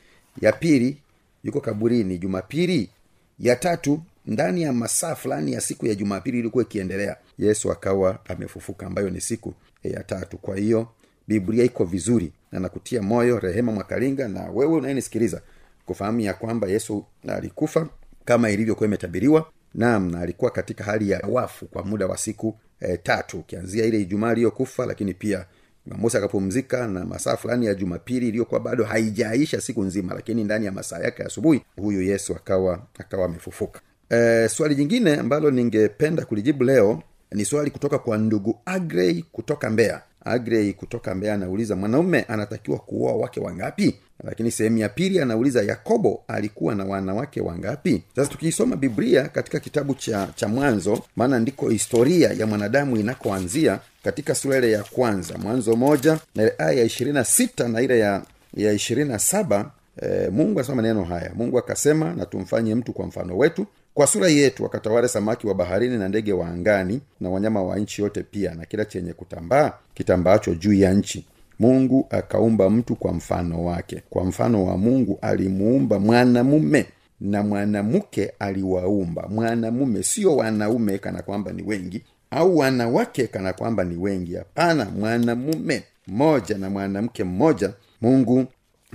ya 0.40 0.52
pili 0.52 0.98
yuko 1.44 1.60
kaburini. 1.60 2.18
Jumapili 2.18 2.90
ya 3.38 3.56
tatu 3.56 4.02
ndani 4.26 4.62
ya 4.62 4.72
masaa 4.72 5.14
fulani 5.14 5.52
ya 5.52 5.60
siku 5.60 5.86
ya 5.86 5.94
jumapili 5.94 6.38
ilikuwa 6.38 6.64
ikiendelea 6.64 7.16
yesu 7.38 7.72
akawa 7.72 8.18
amefufuka 8.28 8.86
ambayo 8.86 9.10
ni 9.10 9.20
siku 9.20 9.54
ya 9.84 10.02
tatu. 10.02 10.38
Kwa 10.38 10.56
hiyo 10.56 10.88
biblia 11.28 11.64
iko 11.64 11.84
vizuri 11.84 12.32
na 12.52 12.60
nakutia 12.60 13.02
moyo 13.02 13.38
rehema 13.38 13.72
mwakalinga 13.72 14.28
na 14.28 14.50
wewe 14.50 14.72
unayenisikiliza 14.76 15.40
kufahamu 15.86 16.20
ya 16.20 16.34
kwamba 16.34 16.68
yesu 16.68 17.04
alikufa 17.28 17.88
kama 18.24 18.50
ilivyokuwa 18.50 18.86
imetabiriwa 18.86 19.46
naam 19.74 20.10
na 20.10 20.20
alikuwa 20.20 20.50
katika 20.50 20.84
hali 20.84 21.10
ya 21.10 21.20
wafu 21.28 21.66
kwa 21.66 21.84
muda 21.84 22.06
wa 22.06 22.16
siku 22.18 22.56
e, 22.80 22.96
tatu 22.96 23.38
ukianzia 23.38 23.84
ile 23.84 24.00
ijumaa 24.00 24.30
aliyokufa 24.30 24.86
lakini 24.86 25.14
pia 25.14 25.46
jumamosi 25.86 26.16
akapumzika 26.16 26.86
na 26.86 27.04
masaa 27.04 27.36
fulani 27.36 27.66
ya 27.66 27.74
jumapili 27.74 28.28
iliyokuwa 28.28 28.60
bado 28.60 28.84
haijaisha 28.84 29.60
siku 29.60 29.82
nzima 29.84 30.14
lakini 30.14 30.44
ndani 30.44 30.66
ya 30.66 30.72
masaa 30.72 30.98
yake 30.98 31.22
ya 31.22 31.26
asubuhi 31.28 31.62
huyu 31.76 32.02
yesu 32.02 32.36
akawa 32.36 32.82
akawa 32.98 33.24
amefufuka. 33.24 33.80
E, 34.10 34.48
swali 34.48 34.74
jingine 34.74 35.16
ambalo 35.16 35.50
ningependa 35.50 36.24
kulijibu 36.24 36.64
leo 36.64 37.02
ni 37.32 37.44
swali 37.44 37.70
kutoka 37.70 37.98
kwa 37.98 38.18
ndugu 38.18 38.58
agrey 38.64 39.22
kutoka 39.32 39.70
mbeya 39.70 40.02
agrey 40.24 40.72
kutoka 40.72 41.14
mbeya 41.14 41.34
anauliza 41.34 41.76
mwanaume 41.76 42.22
anatakiwa 42.22 42.78
kuoa 42.78 43.12
wake 43.12 43.40
wangapi? 43.40 43.94
Lakini 44.24 44.50
sehemu 44.50 44.78
ya 44.78 44.88
pili 44.88 45.20
anauliza 45.20 45.62
yakobo 45.62 46.22
alikuwa 46.28 46.74
na 46.74 46.84
wanawake 46.84 47.40
wangapi? 47.40 48.02
Sasa 48.16 48.30
tukiisoma 48.30 48.76
biblia 48.76 49.28
katika 49.28 49.60
kitabu 49.60 49.94
cha 49.94 50.28
cha 50.34 50.48
mwanzo 50.48 51.02
maana 51.16 51.38
ndiko 51.38 51.68
historia 51.68 52.28
ya 52.32 52.46
mwanadamu 52.46 52.96
inakoanzia 52.96 53.78
katika 54.04 54.34
sura 54.34 54.58
ile 54.58 54.70
ya 54.72 54.82
kwanza 54.82 55.38
mwanzo 55.38 55.76
moja 55.76 56.18
na 56.34 56.42
ile 56.42 56.54
aya 56.58 56.72
ya 56.72 56.84
ishirini 56.84 57.14
na 57.14 57.24
sita 57.24 57.68
na 57.68 57.80
ile 57.82 57.98
ya 57.98 58.22
ya 58.56 58.72
ishirini 58.72 59.08
na 59.08 59.18
saba 59.18 59.70
e, 60.02 60.28
mungu 60.30 60.58
anasema 60.58 60.76
maneno 60.76 61.04
haya. 61.04 61.32
Mungu 61.34 61.58
akasema 61.58 62.14
na 62.14 62.26
tumfanye 62.26 62.74
mtu 62.74 62.92
kwa 62.92 63.06
mfano 63.06 63.38
wetu 63.38 63.66
kwa 63.94 64.06
sura 64.06 64.28
yetu 64.28 64.62
wakatawale 64.62 65.08
samaki 65.08 65.46
wa 65.46 65.54
baharini 65.54 65.98
na 65.98 66.08
ndege 66.08 66.32
wa 66.32 66.48
angani 66.48 67.00
na 67.20 67.30
wanyama 67.30 67.62
wa 67.62 67.78
nchi 67.78 68.02
yote 68.02 68.22
pia 68.22 68.54
na 68.54 68.66
kila 68.66 68.84
chenye 68.84 69.12
kutambaa 69.12 69.72
kitambaacho 69.94 70.54
juu 70.54 70.72
ya 70.72 70.94
nchi. 70.94 71.26
Mungu 71.58 72.06
akaumba 72.10 72.70
mtu 72.70 72.96
kwa 72.96 73.12
mfano 73.12 73.64
wake. 73.64 74.02
Kwa 74.10 74.24
mfano 74.24 74.64
wa 74.66 74.78
mungu 74.78 75.18
alimuumba 75.22 75.98
mwanamume 75.98 76.86
na 77.20 77.42
mwanamke 77.42 78.32
aliwaumba. 78.38 79.28
Mwanamume 79.28 80.02
sio 80.02 80.36
wanaume 80.36 80.98
kana 80.98 81.22
kwamba 81.22 81.52
ni 81.52 81.62
wengi 81.62 82.02
au 82.30 82.58
wanawake 82.58 83.26
kana 83.26 83.52
kwamba 83.52 83.84
ni 83.84 83.96
wengi. 83.96 84.34
Hapana 84.34 84.84
mwanamume 84.84 85.82
mmoja 86.06 86.58
na 86.58 86.70
mwanamke 86.70 87.24
mmoja 87.24 87.72
mungu 88.00 88.44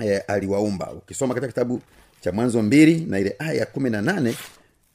e, 0.04 0.18
aliwaumba. 0.18 0.92
Ukisoma 0.94 1.34
katika 1.34 1.48
kitabu 1.48 1.82
cha 2.22 2.32
mwanzo 2.32 2.62
mbili 2.62 3.06
na 3.10 3.20
ile 3.20 3.36
aya 3.40 3.54
ya 3.54 3.66
kumi 3.66 3.90
na 3.90 4.02
nane 4.02 4.36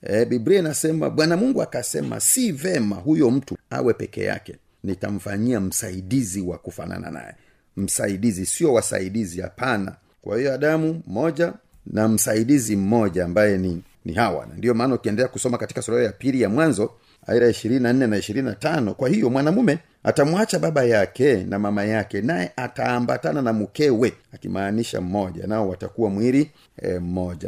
e, 0.09 0.25
biblia 0.25 0.59
inasema 0.59 1.11
bwana 1.11 1.37
mungu 1.37 1.63
akasema 1.63 2.21
si 2.21 2.53
vema 2.53 2.97
huyo 2.97 3.31
mtu 3.31 3.57
awe 3.71 3.95
peke 3.95 4.25
yake. 4.25 4.57
Nitamfanyia 4.85 5.61
msaidizi 5.61 6.41
wa 6.41 6.59
kufanana 6.59 7.11
naye. 7.11 7.35
Msaidizi 7.77 8.47
sio 8.47 8.73
wasaidizi 8.73 9.41
hapana. 9.41 9.97
Kwa 10.23 10.39
hiyo 10.39 10.55
adamu 10.55 11.03
mmoja 11.07 11.53
na 11.87 12.09
msaidizi 12.09 12.77
mmoja 12.77 13.25
ambaye 13.25 13.59
ni 13.59 13.83
ni 14.05 14.13
hawa. 14.13 14.47
Na 14.47 14.55
ndiyo 14.55 14.75
maana 14.75 14.95
ukiendelea 14.95 15.29
kusoma 15.29 15.59
katika 15.59 15.83
sura 15.83 16.03
ya 16.03 16.13
pili 16.13 16.41
ya 16.41 16.49
mwanzo 16.49 16.91
aira 17.27 17.49
ishirini 17.49 17.81
na 17.81 17.93
nne 17.93 18.07
na 18.07 18.17
ishirini 18.17 18.47
na 18.49 18.55
tano 18.55 18.95
kwa 18.95 19.09
hiyo 19.09 19.31
mwanamume 19.31 19.79
atamwacha 20.03 20.59
baba 20.59 20.85
yake 20.85 21.35
na 21.45 21.59
mama 21.59 21.85
yake 21.85 22.21
naye 22.21 22.53
ataambatana 22.57 23.43
na 23.43 23.53
mkewe 23.53 24.13
akimaanisha 24.35 25.01
mmoja. 25.01 25.47
Nao 25.47 25.69
watakuwa 25.69 26.11
mwili 26.11 26.51
e, 26.83 26.99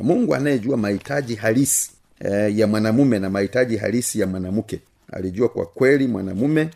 mungu 0.03 0.35
anayejua 0.35 0.77
mahitaji 0.77 1.35
halisi 1.35 1.91
e, 2.21 2.57
ya 2.59 2.67
mwanamume 2.67 3.19
na 3.19 3.31
mahitaji 3.31 3.77
halisi 3.77 4.21
ya 4.21 4.27
mwanamke. 4.27 4.81
Alijua 5.13 5.49
kwa 5.49 5.67
kweli 5.67 6.07
mwanamume 6.07 6.69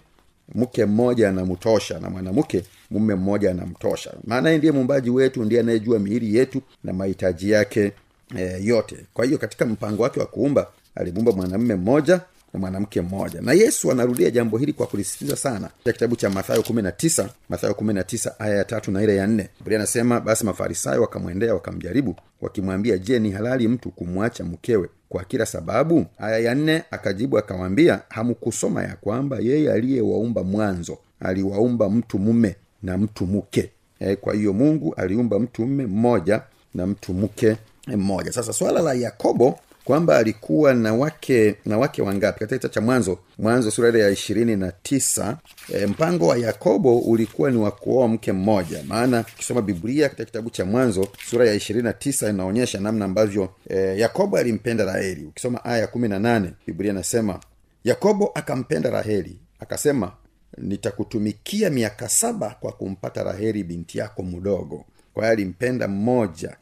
mke 0.55 0.85
mmoja 0.85 1.29
anamtosha 1.29 1.99
na 2.01 2.11
mwanamke 2.11 2.65
mume 2.91 3.15
mmoja 3.15 3.51
anamtosha. 3.51 4.13
Maana 4.25 4.49
yeye 4.49 4.59
ndiye 4.59 4.73
muumbaji 4.73 5.11
wetu 5.11 5.45
ndiye 5.45 5.61
anayejua 5.61 5.99
miili 5.99 6.37
yetu 6.37 6.63
na 6.85 6.93
mahitaji 6.93 7.51
yake 7.51 7.93
e, 8.39 8.59
yote. 8.65 8.97
Kwa 9.15 9.25
hiyo 9.25 9.39
katika 9.39 9.67
mpango 9.67 10.03
wake 10.03 10.21
wa 10.21 10.27
kuumba 10.27 10.67
alimuumba 10.95 11.33
mwanamume 11.33 11.75
mmoja 11.75 12.21
na 12.55 12.61
mwanamke 12.61 13.01
mmoja. 13.01 13.41
Na 13.41 13.53
yesu 13.53 13.91
anarudia 13.93 14.31
jambo 14.31 14.59
hili 14.59 14.73
kwa 14.73 14.87
kulisitiza 14.87 15.37
sana 15.37 15.61
katika 15.69 15.93
kitabu 15.93 16.17
cha 16.17 16.31
mathayo 16.31 16.63
kumi 16.63 16.83
na 16.83 16.93
tisa 16.93 17.29
mathayo 17.49 17.75
kumi 17.75 17.95
na 17.95 18.05
tisa 18.05 18.41
aya 18.41 18.57
ya 18.57 18.65
tatu 18.65 18.91
na 18.91 19.03
ile 19.03 19.17
ya 19.17 19.27
nne. 19.27 19.49
Biblia 19.59 19.79
anasema 19.79 20.21
basi 20.21 20.45
mafarisayo 20.45 21.01
wakamwendea 21.03 21.55
wakamjaribu 21.55 22.17
wakimwambia 22.41 22.99
je 22.99 23.19
ni 23.19 23.31
halali 23.31 23.69
mtu 23.69 23.91
kumwacha 23.91 24.45
mkewe 24.45 24.89
kwa 25.09 25.25
kila 25.25 25.47
sababu? 25.47 26.07
Aya 26.19 26.39
ya 26.39 26.55
nne 26.55 26.83
akajibu 26.91 27.39
akawambia 27.39 28.01
hamkusoma 28.09 28.83
ya 28.83 28.97
kwamba 28.97 29.39
yeye 29.41 29.73
aliyewaumba 29.73 30.43
mwanzo 30.45 30.99
aliwaumba 31.21 31.91
mtu 31.91 32.19
mume 32.19 32.57
na 32.83 32.99
mtu 32.99 33.27
mke 33.27 33.71
e, 34.01 34.17
kwa 34.17 34.35
hiyo 34.35 34.53
mungu 34.53 34.95
aliumba 34.95 35.39
mtu 35.39 35.63
mume 35.67 35.87
mmoja 35.87 36.43
na 36.75 36.87
mtu 36.87 37.15
mke 37.15 37.57
mmoja. 37.87 38.33
Sasa 38.33 38.53
swala 38.53 38.81
la 38.83 38.95
yakobo 38.95 39.59
kwamba 39.85 40.17
alikuwa 40.17 40.75
na 40.75 40.95
wake 40.95 41.55
na 41.67 41.79
wake 41.79 42.03
wangapi? 42.03 42.39
Katika 42.39 42.57
kitabu 42.59 42.75
cha 42.75 42.81
mwanzo 42.81 43.19
mwanzo 43.39 43.71
sura 43.71 43.89
ile 43.89 43.99
ya 44.01 44.11
ishirini 44.11 44.57
na 44.57 44.73
tisa 44.73 45.39
e, 45.75 45.87
mpango 45.87 46.27
wa 46.27 46.37
yakobo 46.39 46.99
ulikuwa 46.99 47.51
ni 47.51 47.57
wa 47.57 47.71
kuoa 47.71 48.09
mke 48.09 48.33
mmoja. 48.33 48.83
Maana 48.87 49.25
ukisoma 49.35 49.63
biblia 49.63 50.09
katika 50.09 50.25
kitabu 50.25 50.51
cha 50.51 50.65
mwanzo 50.65 51.09
sura 51.27 51.47
ya 51.47 51.55
ishirini 51.55 51.85
na 51.85 51.93
tisa 51.93 52.31
inaonyesha 52.31 52.81
namna 52.81 53.05
ambavyo 53.05 53.49
e, 53.69 53.99
yakobo 53.99 54.37
alimpenda 54.37 54.85
raheli. 54.85 55.25
Ukisoma 55.25 55.65
aya 55.65 55.79
ya 55.79 55.87
kumi 55.87 56.09
na 56.09 56.19
nane 56.19 56.53
biblia 56.67 56.91
inasema 56.93 57.41
yakobo 57.85 58.31
akampenda 58.35 58.91
raheli 58.91 59.37
akasema 59.61 60.13
nitakutumikia 60.59 61.71
miaka 61.71 62.09
saba 62.09 62.57
kwa 62.61 62.73
kumpata 62.73 63.23
raheli 63.25 63.65
binti 63.65 63.99
yako 63.99 64.23
mdogo 64.23 64.85
kwa 65.15 65.23
hiyo 65.23 65.33
alimpenda 65.33 65.89
mmoja 65.89 66.57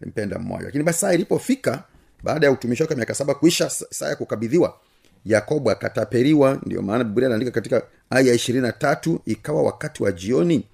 alimpenda 0.00 0.38
mmoja. 0.38 0.64
Lakini 0.64 0.84
basi 0.84 0.98
saa 1.00 1.12
ilipofika 1.12 1.82
baada 2.24 2.46
ya 2.46 2.52
utumishi 2.52 2.82
wake 2.82 2.94
miaka 2.94 3.14
saba 3.14 3.34
kuisha 3.34 3.70
saa 3.70 4.08
ya 4.08 4.16
kukabidhiwa 4.16 4.76
yakobo 5.24 5.70
akatapeliwa. 5.70 6.60
Ndio 6.66 6.82
maana 6.82 7.04
biblia 7.04 7.26
anaandika 7.26 7.50
katika 7.52 7.82
aya 8.10 8.28
ya 8.28 8.34
ishirini 8.34 8.66
na 8.66 8.72
tatu 8.72 9.20
ikawa 9.26 9.62
wakati 9.62 10.02
wa 10.02 10.12
jioni 10.12 10.66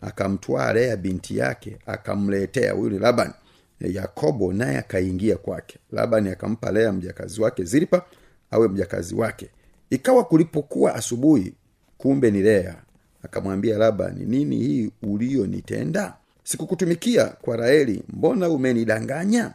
akamtwaa 0.00 0.72
lea 0.72 0.96
binti 0.96 1.38
yake 1.38 1.76
akamletea. 1.86 2.72
Huyu 2.72 2.90
ni 2.90 2.98
laban. 2.98 3.32
Yakobo 3.80 4.52
naye 4.52 4.78
akaingia 4.78 5.36
kwake. 5.36 5.78
Labani 5.92 6.28
akampa 6.30 6.72
lea 6.72 6.92
mjakazi 6.92 7.40
wake 7.40 7.64
zilpa 7.64 8.02
awe 8.50 8.68
mjakazi 8.68 9.14
wake. 9.14 9.48
Ikawa 9.90 10.24
kulipokuwa 10.24 10.94
asubuhi 10.94 11.54
kumbe 11.98 12.30
ni 12.30 12.42
lea. 12.42 12.76
Akamwambia 13.22 13.78
labani 13.78 14.24
nini 14.24 14.56
hii 14.56 14.90
uliyonitenda? 15.02 16.14
Sikukutumikia 16.44 17.24
kwa 17.26 17.56
raeli 17.56 18.02
mbona 18.08 18.48
umenidanganya 18.48 19.54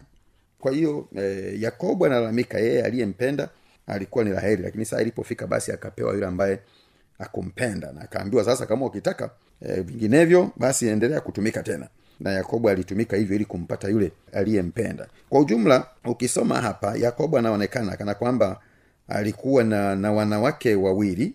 kwa 0.63 0.71
hiyo 0.71 1.07
e, 1.17 1.53
yakobo 1.59 2.05
analalamika 2.05 2.59
yeye 2.59 2.83
aliyempenda 2.83 3.49
alikuwa 3.87 4.23
ni 4.23 4.31
raheli 4.31 4.63
lakini 4.63 4.85
saa 4.85 5.01
ilipofika 5.01 5.47
basi 5.47 5.71
akapewa 5.71 6.13
yule 6.13 6.25
ambaye 6.25 6.59
akumpenda 7.19 7.91
na 7.91 8.01
akaambiwa 8.01 8.43
sasa 8.43 8.65
kama 8.65 8.85
ukitaka 8.85 9.29
e, 9.61 9.81
vinginevyo 9.81 10.51
basi 10.57 10.87
endelea 10.87 11.21
kutumika 11.21 11.63
tena. 11.63 11.87
Na 12.19 12.31
yakobo 12.31 12.69
alitumika 12.69 13.17
hivyo 13.17 13.35
ili 13.35 13.45
kumpata 13.45 13.87
yule 13.87 14.11
aliyempenda. 14.33 15.07
Kwa 15.29 15.39
ujumla 15.39 15.87
ukisoma 16.05 16.61
hapa 16.61 16.95
yakobo 16.95 17.37
anaonekana 17.37 17.97
kana 17.97 18.13
kwamba 18.13 18.59
alikuwa 19.07 19.63
na, 19.63 19.95
na 19.95 20.11
wanawake 20.11 20.75
wawili 20.75 21.33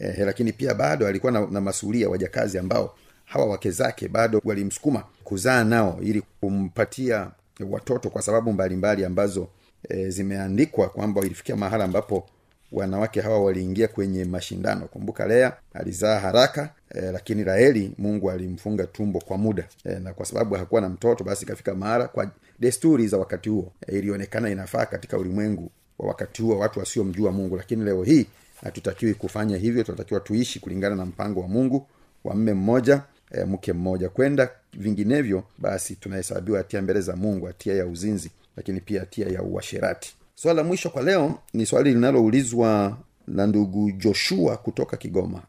eh, 0.00 0.18
lakini 0.18 0.52
pia 0.52 0.74
bado 0.74 1.06
alikuwa 1.06 1.32
na, 1.32 1.46
na 1.46 1.60
masulia 1.60 2.08
wajakazi 2.08 2.58
ambao 2.58 2.94
hawa 3.24 3.46
wake 3.46 3.70
zake 3.70 4.08
bado 4.08 4.40
walimsukuma 4.44 5.04
kuzaa 5.24 5.64
nao 5.64 5.98
ili 6.02 6.22
kumpatia 6.40 7.30
watoto 7.70 8.10
kwa 8.10 8.22
sababu 8.22 8.52
mbalimbali 8.52 8.76
mbali 8.76 9.04
ambazo 9.04 9.48
e, 9.88 10.10
zimeandikwa 10.10 10.88
kwamba 10.88 11.20
ilifikia 11.20 11.56
mahala 11.56 11.84
ambapo 11.84 12.26
wanawake 12.72 13.20
hawa 13.20 13.44
waliingia 13.44 13.88
kwenye 13.88 14.24
mashindano. 14.24 14.86
Kumbuka 14.86 15.26
lea 15.26 15.52
alizaa 15.74 16.18
haraka 16.20 16.70
e, 16.94 17.00
lakini 17.00 17.44
raheli 17.44 17.92
mungu 17.98 18.30
alimfunga 18.30 18.86
tumbo 18.86 19.20
kwa 19.20 19.38
muda. 19.38 19.64
E, 19.84 19.94
na 19.98 20.12
kwa 20.12 20.26
sababu 20.26 20.54
hakuwa 20.54 20.80
na 20.80 20.88
mtoto 20.88 21.24
basi 21.24 21.44
ikafika 21.44 21.74
mahala 21.74 22.08
kwa 22.08 22.30
desturi 22.58 23.08
za 23.08 23.18
wakati 23.18 23.48
huo 23.48 23.72
e, 23.86 23.98
ilionekana 23.98 24.50
inafaa 24.50 24.86
katika 24.86 25.18
ulimwengu 25.18 25.70
wa 25.98 26.08
wakati 26.08 26.42
huo 26.42 26.58
watu 26.58 26.78
wasiomjua 26.78 27.32
mungu. 27.32 27.56
Lakini 27.56 27.84
leo 27.84 28.02
hii 28.02 28.26
hatutakiwi 28.64 29.14
kufanya 29.14 29.56
hivyo 29.56 29.82
tunatakiwa 29.84 30.20
tuishi 30.20 30.60
kulingana 30.60 30.96
na 30.96 31.06
mpango 31.06 31.40
wa 31.40 31.48
mungu 31.48 31.86
wa 32.24 32.34
mme 32.34 32.54
mmoja 32.54 33.02
e, 33.30 33.44
mke 33.44 33.72
mmoja 33.72 34.08
kwenda 34.08 34.50
vinginevyo 34.78 35.44
basi 35.58 35.94
tunahesabiwa 35.96 36.58
hatia 36.58 36.82
mbele 36.82 37.00
za 37.00 37.16
mungu 37.16 37.46
hatia 37.46 37.74
ya 37.74 37.86
uzinzi 37.86 38.30
lakini 38.56 38.80
pia 38.80 39.00
hatia 39.00 39.28
ya 39.28 39.42
uasherati. 39.42 40.14
Swala 40.34 40.62
la 40.62 40.68
mwisho 40.68 40.90
kwa 40.90 41.02
leo 41.02 41.38
ni 41.54 41.66
swali 41.66 41.94
linaloulizwa 41.94 42.96
na 43.28 43.46
ndugu 43.46 43.90
joshua 43.92 44.56
kutoka 44.56 44.96
kigoma. 44.96 45.42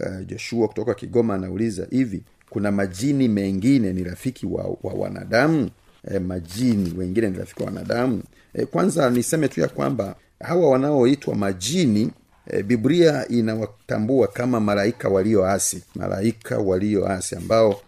Uh, 0.00 0.26
joshua 0.26 0.68
kutoka 0.68 0.94
kigoma 0.94 1.34
anauliza 1.34 1.86
hivi 1.90 2.22
kuna 2.50 2.72
majini 2.72 3.28
mengine 3.28 3.92
ni 3.92 4.04
rafiki 4.04 4.46
wa, 4.46 4.76
wa 4.82 4.92
wanadamu? 4.94 5.70
E, 6.14 6.18
majini 6.18 6.94
wengine 6.98 7.30
ni 7.30 7.38
rafiki 7.38 7.60
wa 7.62 7.66
wanadamu? 7.66 8.22
E, 8.54 8.66
kwanza 8.66 9.10
niseme 9.10 9.48
tu 9.48 9.60
ya 9.60 9.68
kwamba 9.68 10.16
hawa 10.40 10.70
wanaoitwa 10.70 11.34
majini 11.34 12.10
e, 12.46 12.62
biblia 12.62 13.28
inawatambua 13.28 14.26
kama 14.28 14.60
malaika 14.60 15.08
walioasi 15.08 15.82
malaika 15.94 16.58
walioasi 16.58 17.36
ambao 17.36 17.80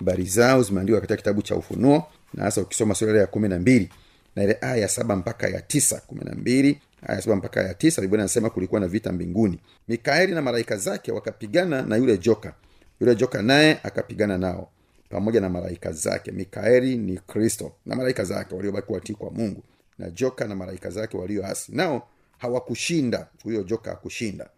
habari 0.00 0.24
zao 0.24 0.62
zimeandikwa 0.62 1.00
katika 1.00 1.16
kitabu 1.16 1.42
cha 1.42 1.56
ufunuo 1.56 2.04
na 2.34 2.44
hasa 2.44 2.60
ukisoma 2.60 2.94
sura 2.94 3.20
ya 3.20 3.26
kumi 3.26 3.48
na 3.48 3.58
mbili 3.58 3.90
na 4.36 4.42
ile 4.44 4.58
aya 4.60 4.76
ya 4.76 4.88
saba 4.88 5.16
mpaka 5.16 5.48
ya 5.48 5.60
tisa 5.62 6.00
kumi 6.06 6.20
na 6.24 6.34
mbili 6.34 6.80
aya 7.06 7.22
saba 7.22 7.36
mpaka 7.36 7.62
ya 7.62 7.74
tisa 7.74 8.02
biblia 8.02 8.20
anasema 8.20 8.50
kulikuwa 8.50 8.80
na 8.80 8.88
vita 8.88 9.12
mbinguni. 9.12 9.60
Mikaeli 9.88 10.32
na 10.34 10.42
malaika 10.42 10.76
zake 10.76 11.12
wakapigana 11.12 11.82
na 11.82 11.96
yule 11.96 12.18
joka. 12.18 12.54
Yule 13.00 13.14
joka 13.14 13.42
naye 13.42 13.78
akapigana 13.82 14.38
nao 14.38 14.70
pamoja 15.08 15.40
na 15.40 15.48
malaika 15.48 15.92
zake. 15.92 16.32
Mikaeli 16.32 16.96
ni 16.98 17.16
kristo 17.18 17.72
na 17.86 17.96
malaika 17.96 18.24
zake 18.24 18.54
waliobaki 18.54 18.92
watii 18.92 19.14
kwa 19.14 19.30
mungu. 19.30 19.62
Na 19.98 20.10
joka 20.10 20.44
na 20.44 20.56
malaika 20.56 20.90
zake 20.90 21.16
walioasi 21.16 21.72
nao 21.74 22.08
hawakushinda. 22.38 23.26
Huyo 23.44 23.62
joka 23.62 23.90
hakushinda 23.90 24.48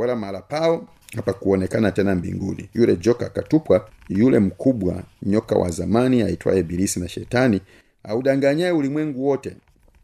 wala 0.00 0.16
mahala 0.16 0.40
pao 0.42 0.88
hapakuonekana 1.16 1.90
tena 1.92 2.14
mbinguni. 2.14 2.68
Yule 2.74 2.96
joka 2.96 3.26
akatupwa 3.26 3.88
yule 4.08 4.38
mkubwa 4.38 5.02
nyoka 5.22 5.54
wa 5.54 5.70
zamani 5.70 6.22
aitwaye 6.22 6.60
ibilisi 6.60 7.00
na 7.00 7.08
shetani 7.08 7.60
audanganyaye 8.04 8.72
ulimwengu 8.72 9.26
wote 9.26 9.56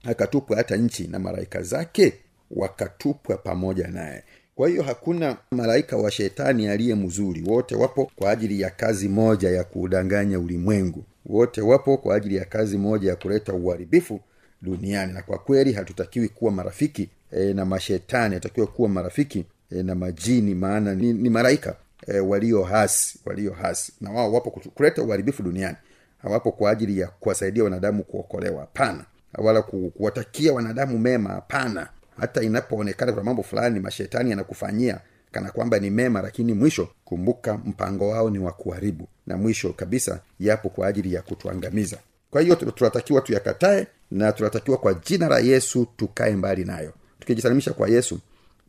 akatupwa 0.05 0.57
hata 0.57 0.77
nchi 0.77 1.07
na 1.09 1.19
malaika 1.19 1.63
zake 1.63 2.13
wakatupwa 2.51 3.37
pamoja 3.37 3.89
naye. 3.89 4.23
Kwa 4.55 4.69
hiyo 4.69 4.83
hakuna 4.83 5.37
malaika 5.51 5.97
wa 5.97 6.11
shetani 6.11 6.69
aliye 6.69 6.95
mzuri. 6.95 7.43
Wote 7.47 7.75
wapo 7.77 8.11
kwa 8.17 8.31
ajili 8.31 8.61
ya 8.61 8.71
kazi 8.71 9.09
moja 9.09 9.51
ya 9.51 9.65
kuudanganya 9.65 10.39
ulimwengu. 10.39 11.05
Wote 11.27 11.61
wapo 11.61 11.97
kwa 11.97 12.17
ajili 12.17 12.37
ya 12.37 12.45
kazi 12.45 12.79
moja 12.79 13.09
ya 13.11 13.17
kuleta 13.17 13.53
uharibifu 13.53 14.21
duniani. 14.63 15.13
Na 15.13 15.23
kwa 15.23 15.39
kweli 15.39 15.73
hatutakiwi 15.73 16.29
kuwa 16.29 16.53
marafiki 16.53 17.09
e, 17.33 17.53
na 17.55 17.65
mashetani. 17.65 18.35
Hatutakiwa 18.35 18.67
kuwa 18.67 18.89
marafiki 18.89 19.45
e, 19.71 19.83
na 19.83 19.95
majini 19.95 20.55
maana 20.55 20.95
ni, 20.95 21.13
ni 21.13 21.31
maraika 21.31 21.77
e, 22.07 22.19
walio 22.21 22.63
hasi 22.63 23.19
walio 23.27 23.53
hasi. 23.53 23.93
Na 24.01 24.11
wao 24.11 24.33
wapo 24.33 24.51
kuleta 24.51 25.03
uharibifu 25.03 25.43
duniani. 25.43 25.77
Hawapo 26.23 26.53
kwa 26.53 26.71
ajili 26.71 27.01
ya 27.01 27.07
kuwasaidia 27.07 27.65
wanadamu 27.65 28.05
kuokolewa 28.05 28.61
hapana. 28.61 29.05
Wala 29.39 29.63
ku, 29.63 29.91
kuwatakia 29.97 30.53
wanadamu 30.53 30.99
mema 30.99 31.31
hapana. 31.31 31.89
Hata 32.21 32.43
inapoonekana 32.43 33.13
kuna 33.13 33.25
mambo 33.25 33.43
fulani 33.43 33.81
mashetani 33.81 34.31
yanakufanyia 34.31 35.01
kana 35.33 35.51
kwamba 35.51 35.79
ni 35.79 35.91
mema 35.91 36.23
lakini 36.23 36.55
mwisho 36.55 36.89
kumbuka 37.05 37.59
mpango 37.59 38.09
wao 38.09 38.31
ni 38.31 38.39
wa 38.39 38.53
kuharibu. 38.53 39.09
Na 39.27 39.37
mwisho 39.37 39.73
kabisa 39.73 40.21
yapo 40.41 40.69
kwa 40.69 40.87
ajili 40.87 41.15
ya 41.15 41.23
kutuangamiza. 41.23 41.97
Kwa 41.97 42.03
kwa 42.31 42.43
hiyo 42.43 42.55
tunatakiwa 42.55 43.21
tuyakatae 43.21 43.87
na 44.11 44.33
tunatakiwa 44.33 44.79
kwa 44.79 44.95
jina 44.95 45.29
la 45.29 45.39
yesu 45.39 45.87
tukae 45.97 46.37
mbali 46.37 46.65
nayo. 46.65 46.93
Tukijisalimisha 47.21 47.73
kwa 47.73 47.89
yesu 47.89 48.19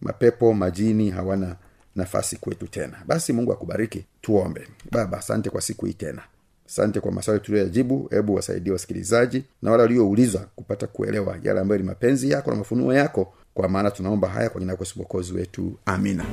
mapepo 0.01 0.53
majini 0.53 1.09
hawana 1.09 1.55
nafasi 1.95 2.35
kwetu 2.35 2.67
tena. 2.67 2.97
Basi 3.07 3.33
mungu 3.33 3.53
akubariki 3.53 4.05
tuombe. 4.21 4.67
Baba 4.91 5.17
asante 5.17 5.49
kwa 5.49 5.61
siku 5.61 5.85
hii 5.85 5.93
tena. 5.93 6.21
Asante 6.67 6.99
kwa 6.99 7.11
maswali 7.11 7.39
tuliyoyajibu. 7.39 8.07
Hebu 8.11 8.35
wasaidie 8.35 8.73
wasikilizaji 8.73 9.43
na 9.61 9.71
wale 9.71 9.83
walioulizwa 9.83 10.41
kupata 10.55 10.87
kuelewa 10.87 11.37
yale 11.43 11.59
ambayo 11.59 11.81
ni 11.81 11.87
mapenzi 11.87 12.29
yako 12.31 12.51
na 12.51 12.57
mafunuo 12.57 12.93
yako. 12.93 13.33
Kwa 13.53 13.69
maana 13.69 13.91
tunaomba 13.91 14.27
haya 14.29 14.49
kwa 14.49 14.59
jina 14.61 14.73
yako 14.73 14.85
mwokozi 14.95 15.33
wetu. 15.33 15.79
Amina 15.85 16.25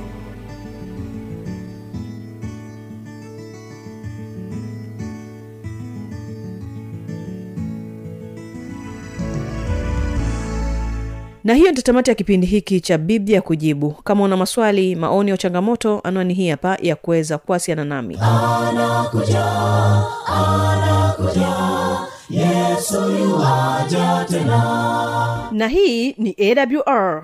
na 11.45 11.53
hiyo 11.53 11.71
ndio 11.71 11.83
tamati 11.83 12.09
ya 12.09 12.15
kipindi 12.15 12.47
hiki 12.47 12.81
cha 12.81 12.97
biblia 12.97 13.41
kujibu. 13.41 13.91
Kama 13.91 14.23
una 14.23 14.37
maswali 14.37 14.95
maoni 14.95 15.31
au 15.31 15.37
changamoto 15.37 16.01
anwani 16.03 16.33
hii 16.33 16.49
hapa 16.49 16.77
ya 16.81 16.95
kuweza 16.95 17.37
kuwasiliana 17.37 17.85
nami. 17.85 18.17
Na 25.51 25.67
hii 25.67 26.11
ni 26.17 26.35
awr 26.39 27.23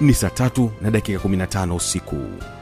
ni 0.00 0.14
saa 0.14 0.30
tatu 0.30 0.70
na 0.80 0.90
dakika 0.90 1.18
15 1.28 1.74
usiku. 1.76 2.16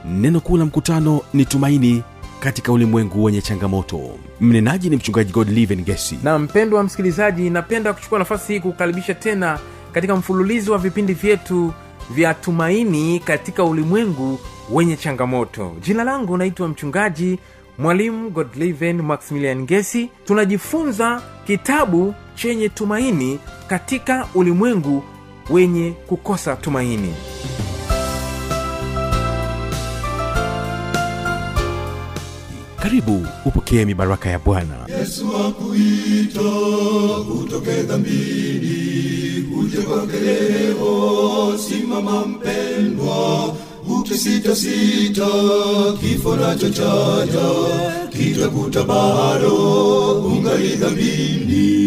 Neno 0.05 0.41
kuu 0.41 0.57
la 0.57 0.65
mkutano 0.65 1.21
ni 1.35 1.45
tumaini 1.45 2.03
katika 2.41 2.73
ulimwengu 2.73 3.25
wenye 3.25 3.43
changamoto. 3.43 4.01
Mnenaji 4.41 4.91
ni 4.91 4.97
mchungaji 4.97 5.33
godliven 5.33 5.85
gesi. 5.85 6.19
Na 6.23 6.39
mpendwa 6.39 6.83
msikilizaji 6.85 7.51
napenda 7.51 7.93
kuchukua 7.93 8.19
nafasi 8.19 8.53
hii 8.53 8.61
kukaribisha 8.61 9.15
tena 9.15 9.59
katika 9.93 10.17
mfululizo 10.17 10.73
wa 10.73 10.79
vipindi 10.79 11.13
vyetu 11.15 11.73
vya 12.11 12.35
tumaini 12.35 13.21
katika 13.21 13.65
ulimwengu 13.65 14.39
wenye 14.71 14.97
changamoto. 14.97 15.73
Jina 15.81 16.05
langu 16.05 16.37
naitwa 16.37 16.69
mchungaji 16.69 17.39
mwalimu 17.79 18.31
godliven 18.31 19.03
maximilian 19.03 19.67
gesi. 19.67 20.11
Tunajifunza 20.25 21.23
kitabu 21.47 22.15
chenye 22.35 22.69
tumaini 22.69 23.39
katika 23.67 24.27
ulimwengu 24.35 25.05
wenye 25.51 25.91
kukosa 26.07 26.57
tumaini. 26.57 27.15
Karibu 32.83 33.27
upokee 33.45 33.85
mibaraka 33.85 34.31
ya 34.31 34.39
bwana. 34.39 34.75
Yesu 34.99 35.25
akuita 35.37 36.41
utoke 37.43 37.83
dhambini 37.83 39.45
uje 39.61 39.77
kwake 39.79 40.17
leo 40.21 41.59
simama 41.69 42.27
mpendwa 42.27 43.55
ukisitasita 44.01 45.27
kifo 46.01 46.37
nacho 46.37 46.71
chaja 46.71 47.51
kitakuta 48.11 48.83
bado 48.83 49.55
ungali 50.27 50.69
dhambini 50.69 51.85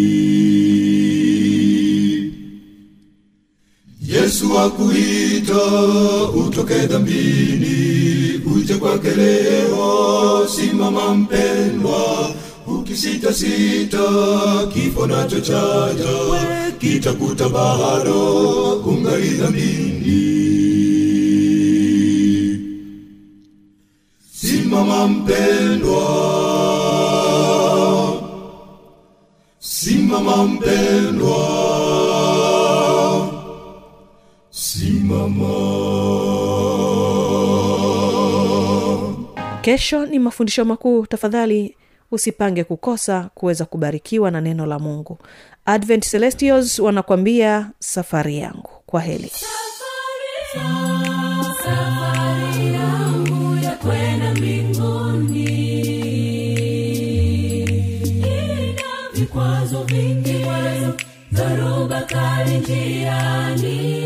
yesu 4.22 4.58
akuita 4.60 5.64
utoke 6.36 6.74
dhambini 6.88 8.42
uje 8.56 8.74
kwake 8.74 9.10
leo. 9.12 10.48
Simama 10.56 11.16
mpendwa 11.16 12.30
ukisitasita 12.68 14.00
kifo 14.74 15.08
nacho 15.08 15.40
chaja. 15.40 16.18
Kitakuta 16.80 17.50
bado 17.50 18.82
kungali 18.84 19.30
dhambini. 19.30 20.18
Simama 24.34 25.08
mpendwa 25.08 26.08
simama 29.60 30.44
mpendwa 30.44 31.17
kesho 39.78 40.06
ni 40.06 40.20
mafundisho 40.20 40.66
makuu. 40.66 41.06
Tafadhali 41.06 41.76
usipange 42.12 42.64
kukosa 42.64 43.30
kuweza 43.36 43.66
kubarikiwa 43.66 44.32
na 44.32 44.42
neno 44.42 44.66
la 44.66 44.80
mungu. 44.80 45.18
Advent 45.66 46.10
celestials 46.12 46.80
wanakwambia 46.80 47.70
safari 47.80 48.38
yangu. 48.38 48.70
Kwa 48.86 49.02
heli 49.02 49.32
safari 61.70 62.02
kali 62.08 62.58
njiani 62.58 63.98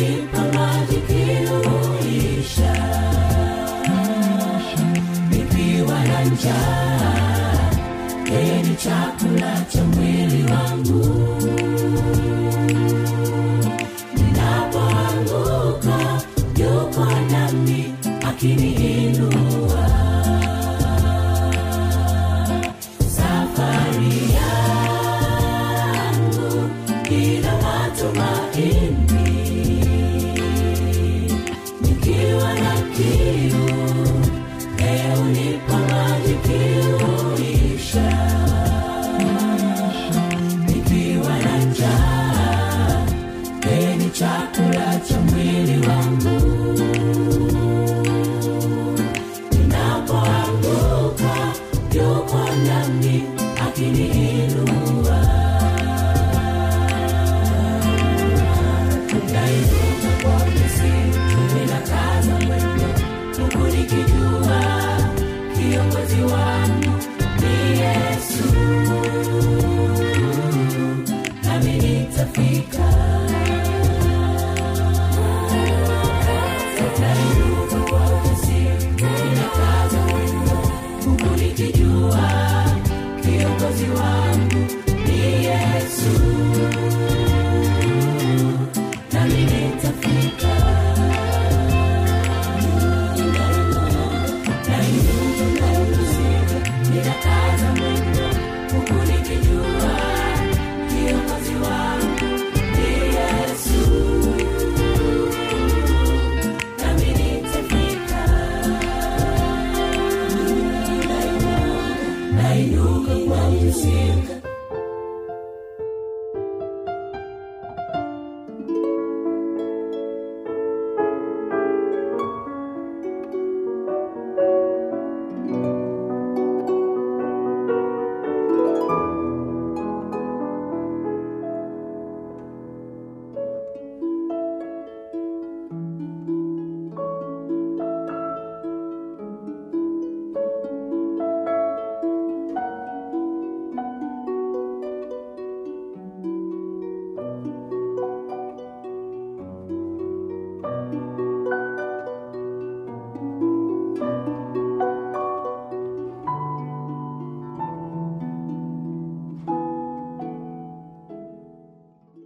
yeye 0.00 0.14
unipa 0.16 0.38
maji 0.58 0.96
kiuisha 0.96 1.23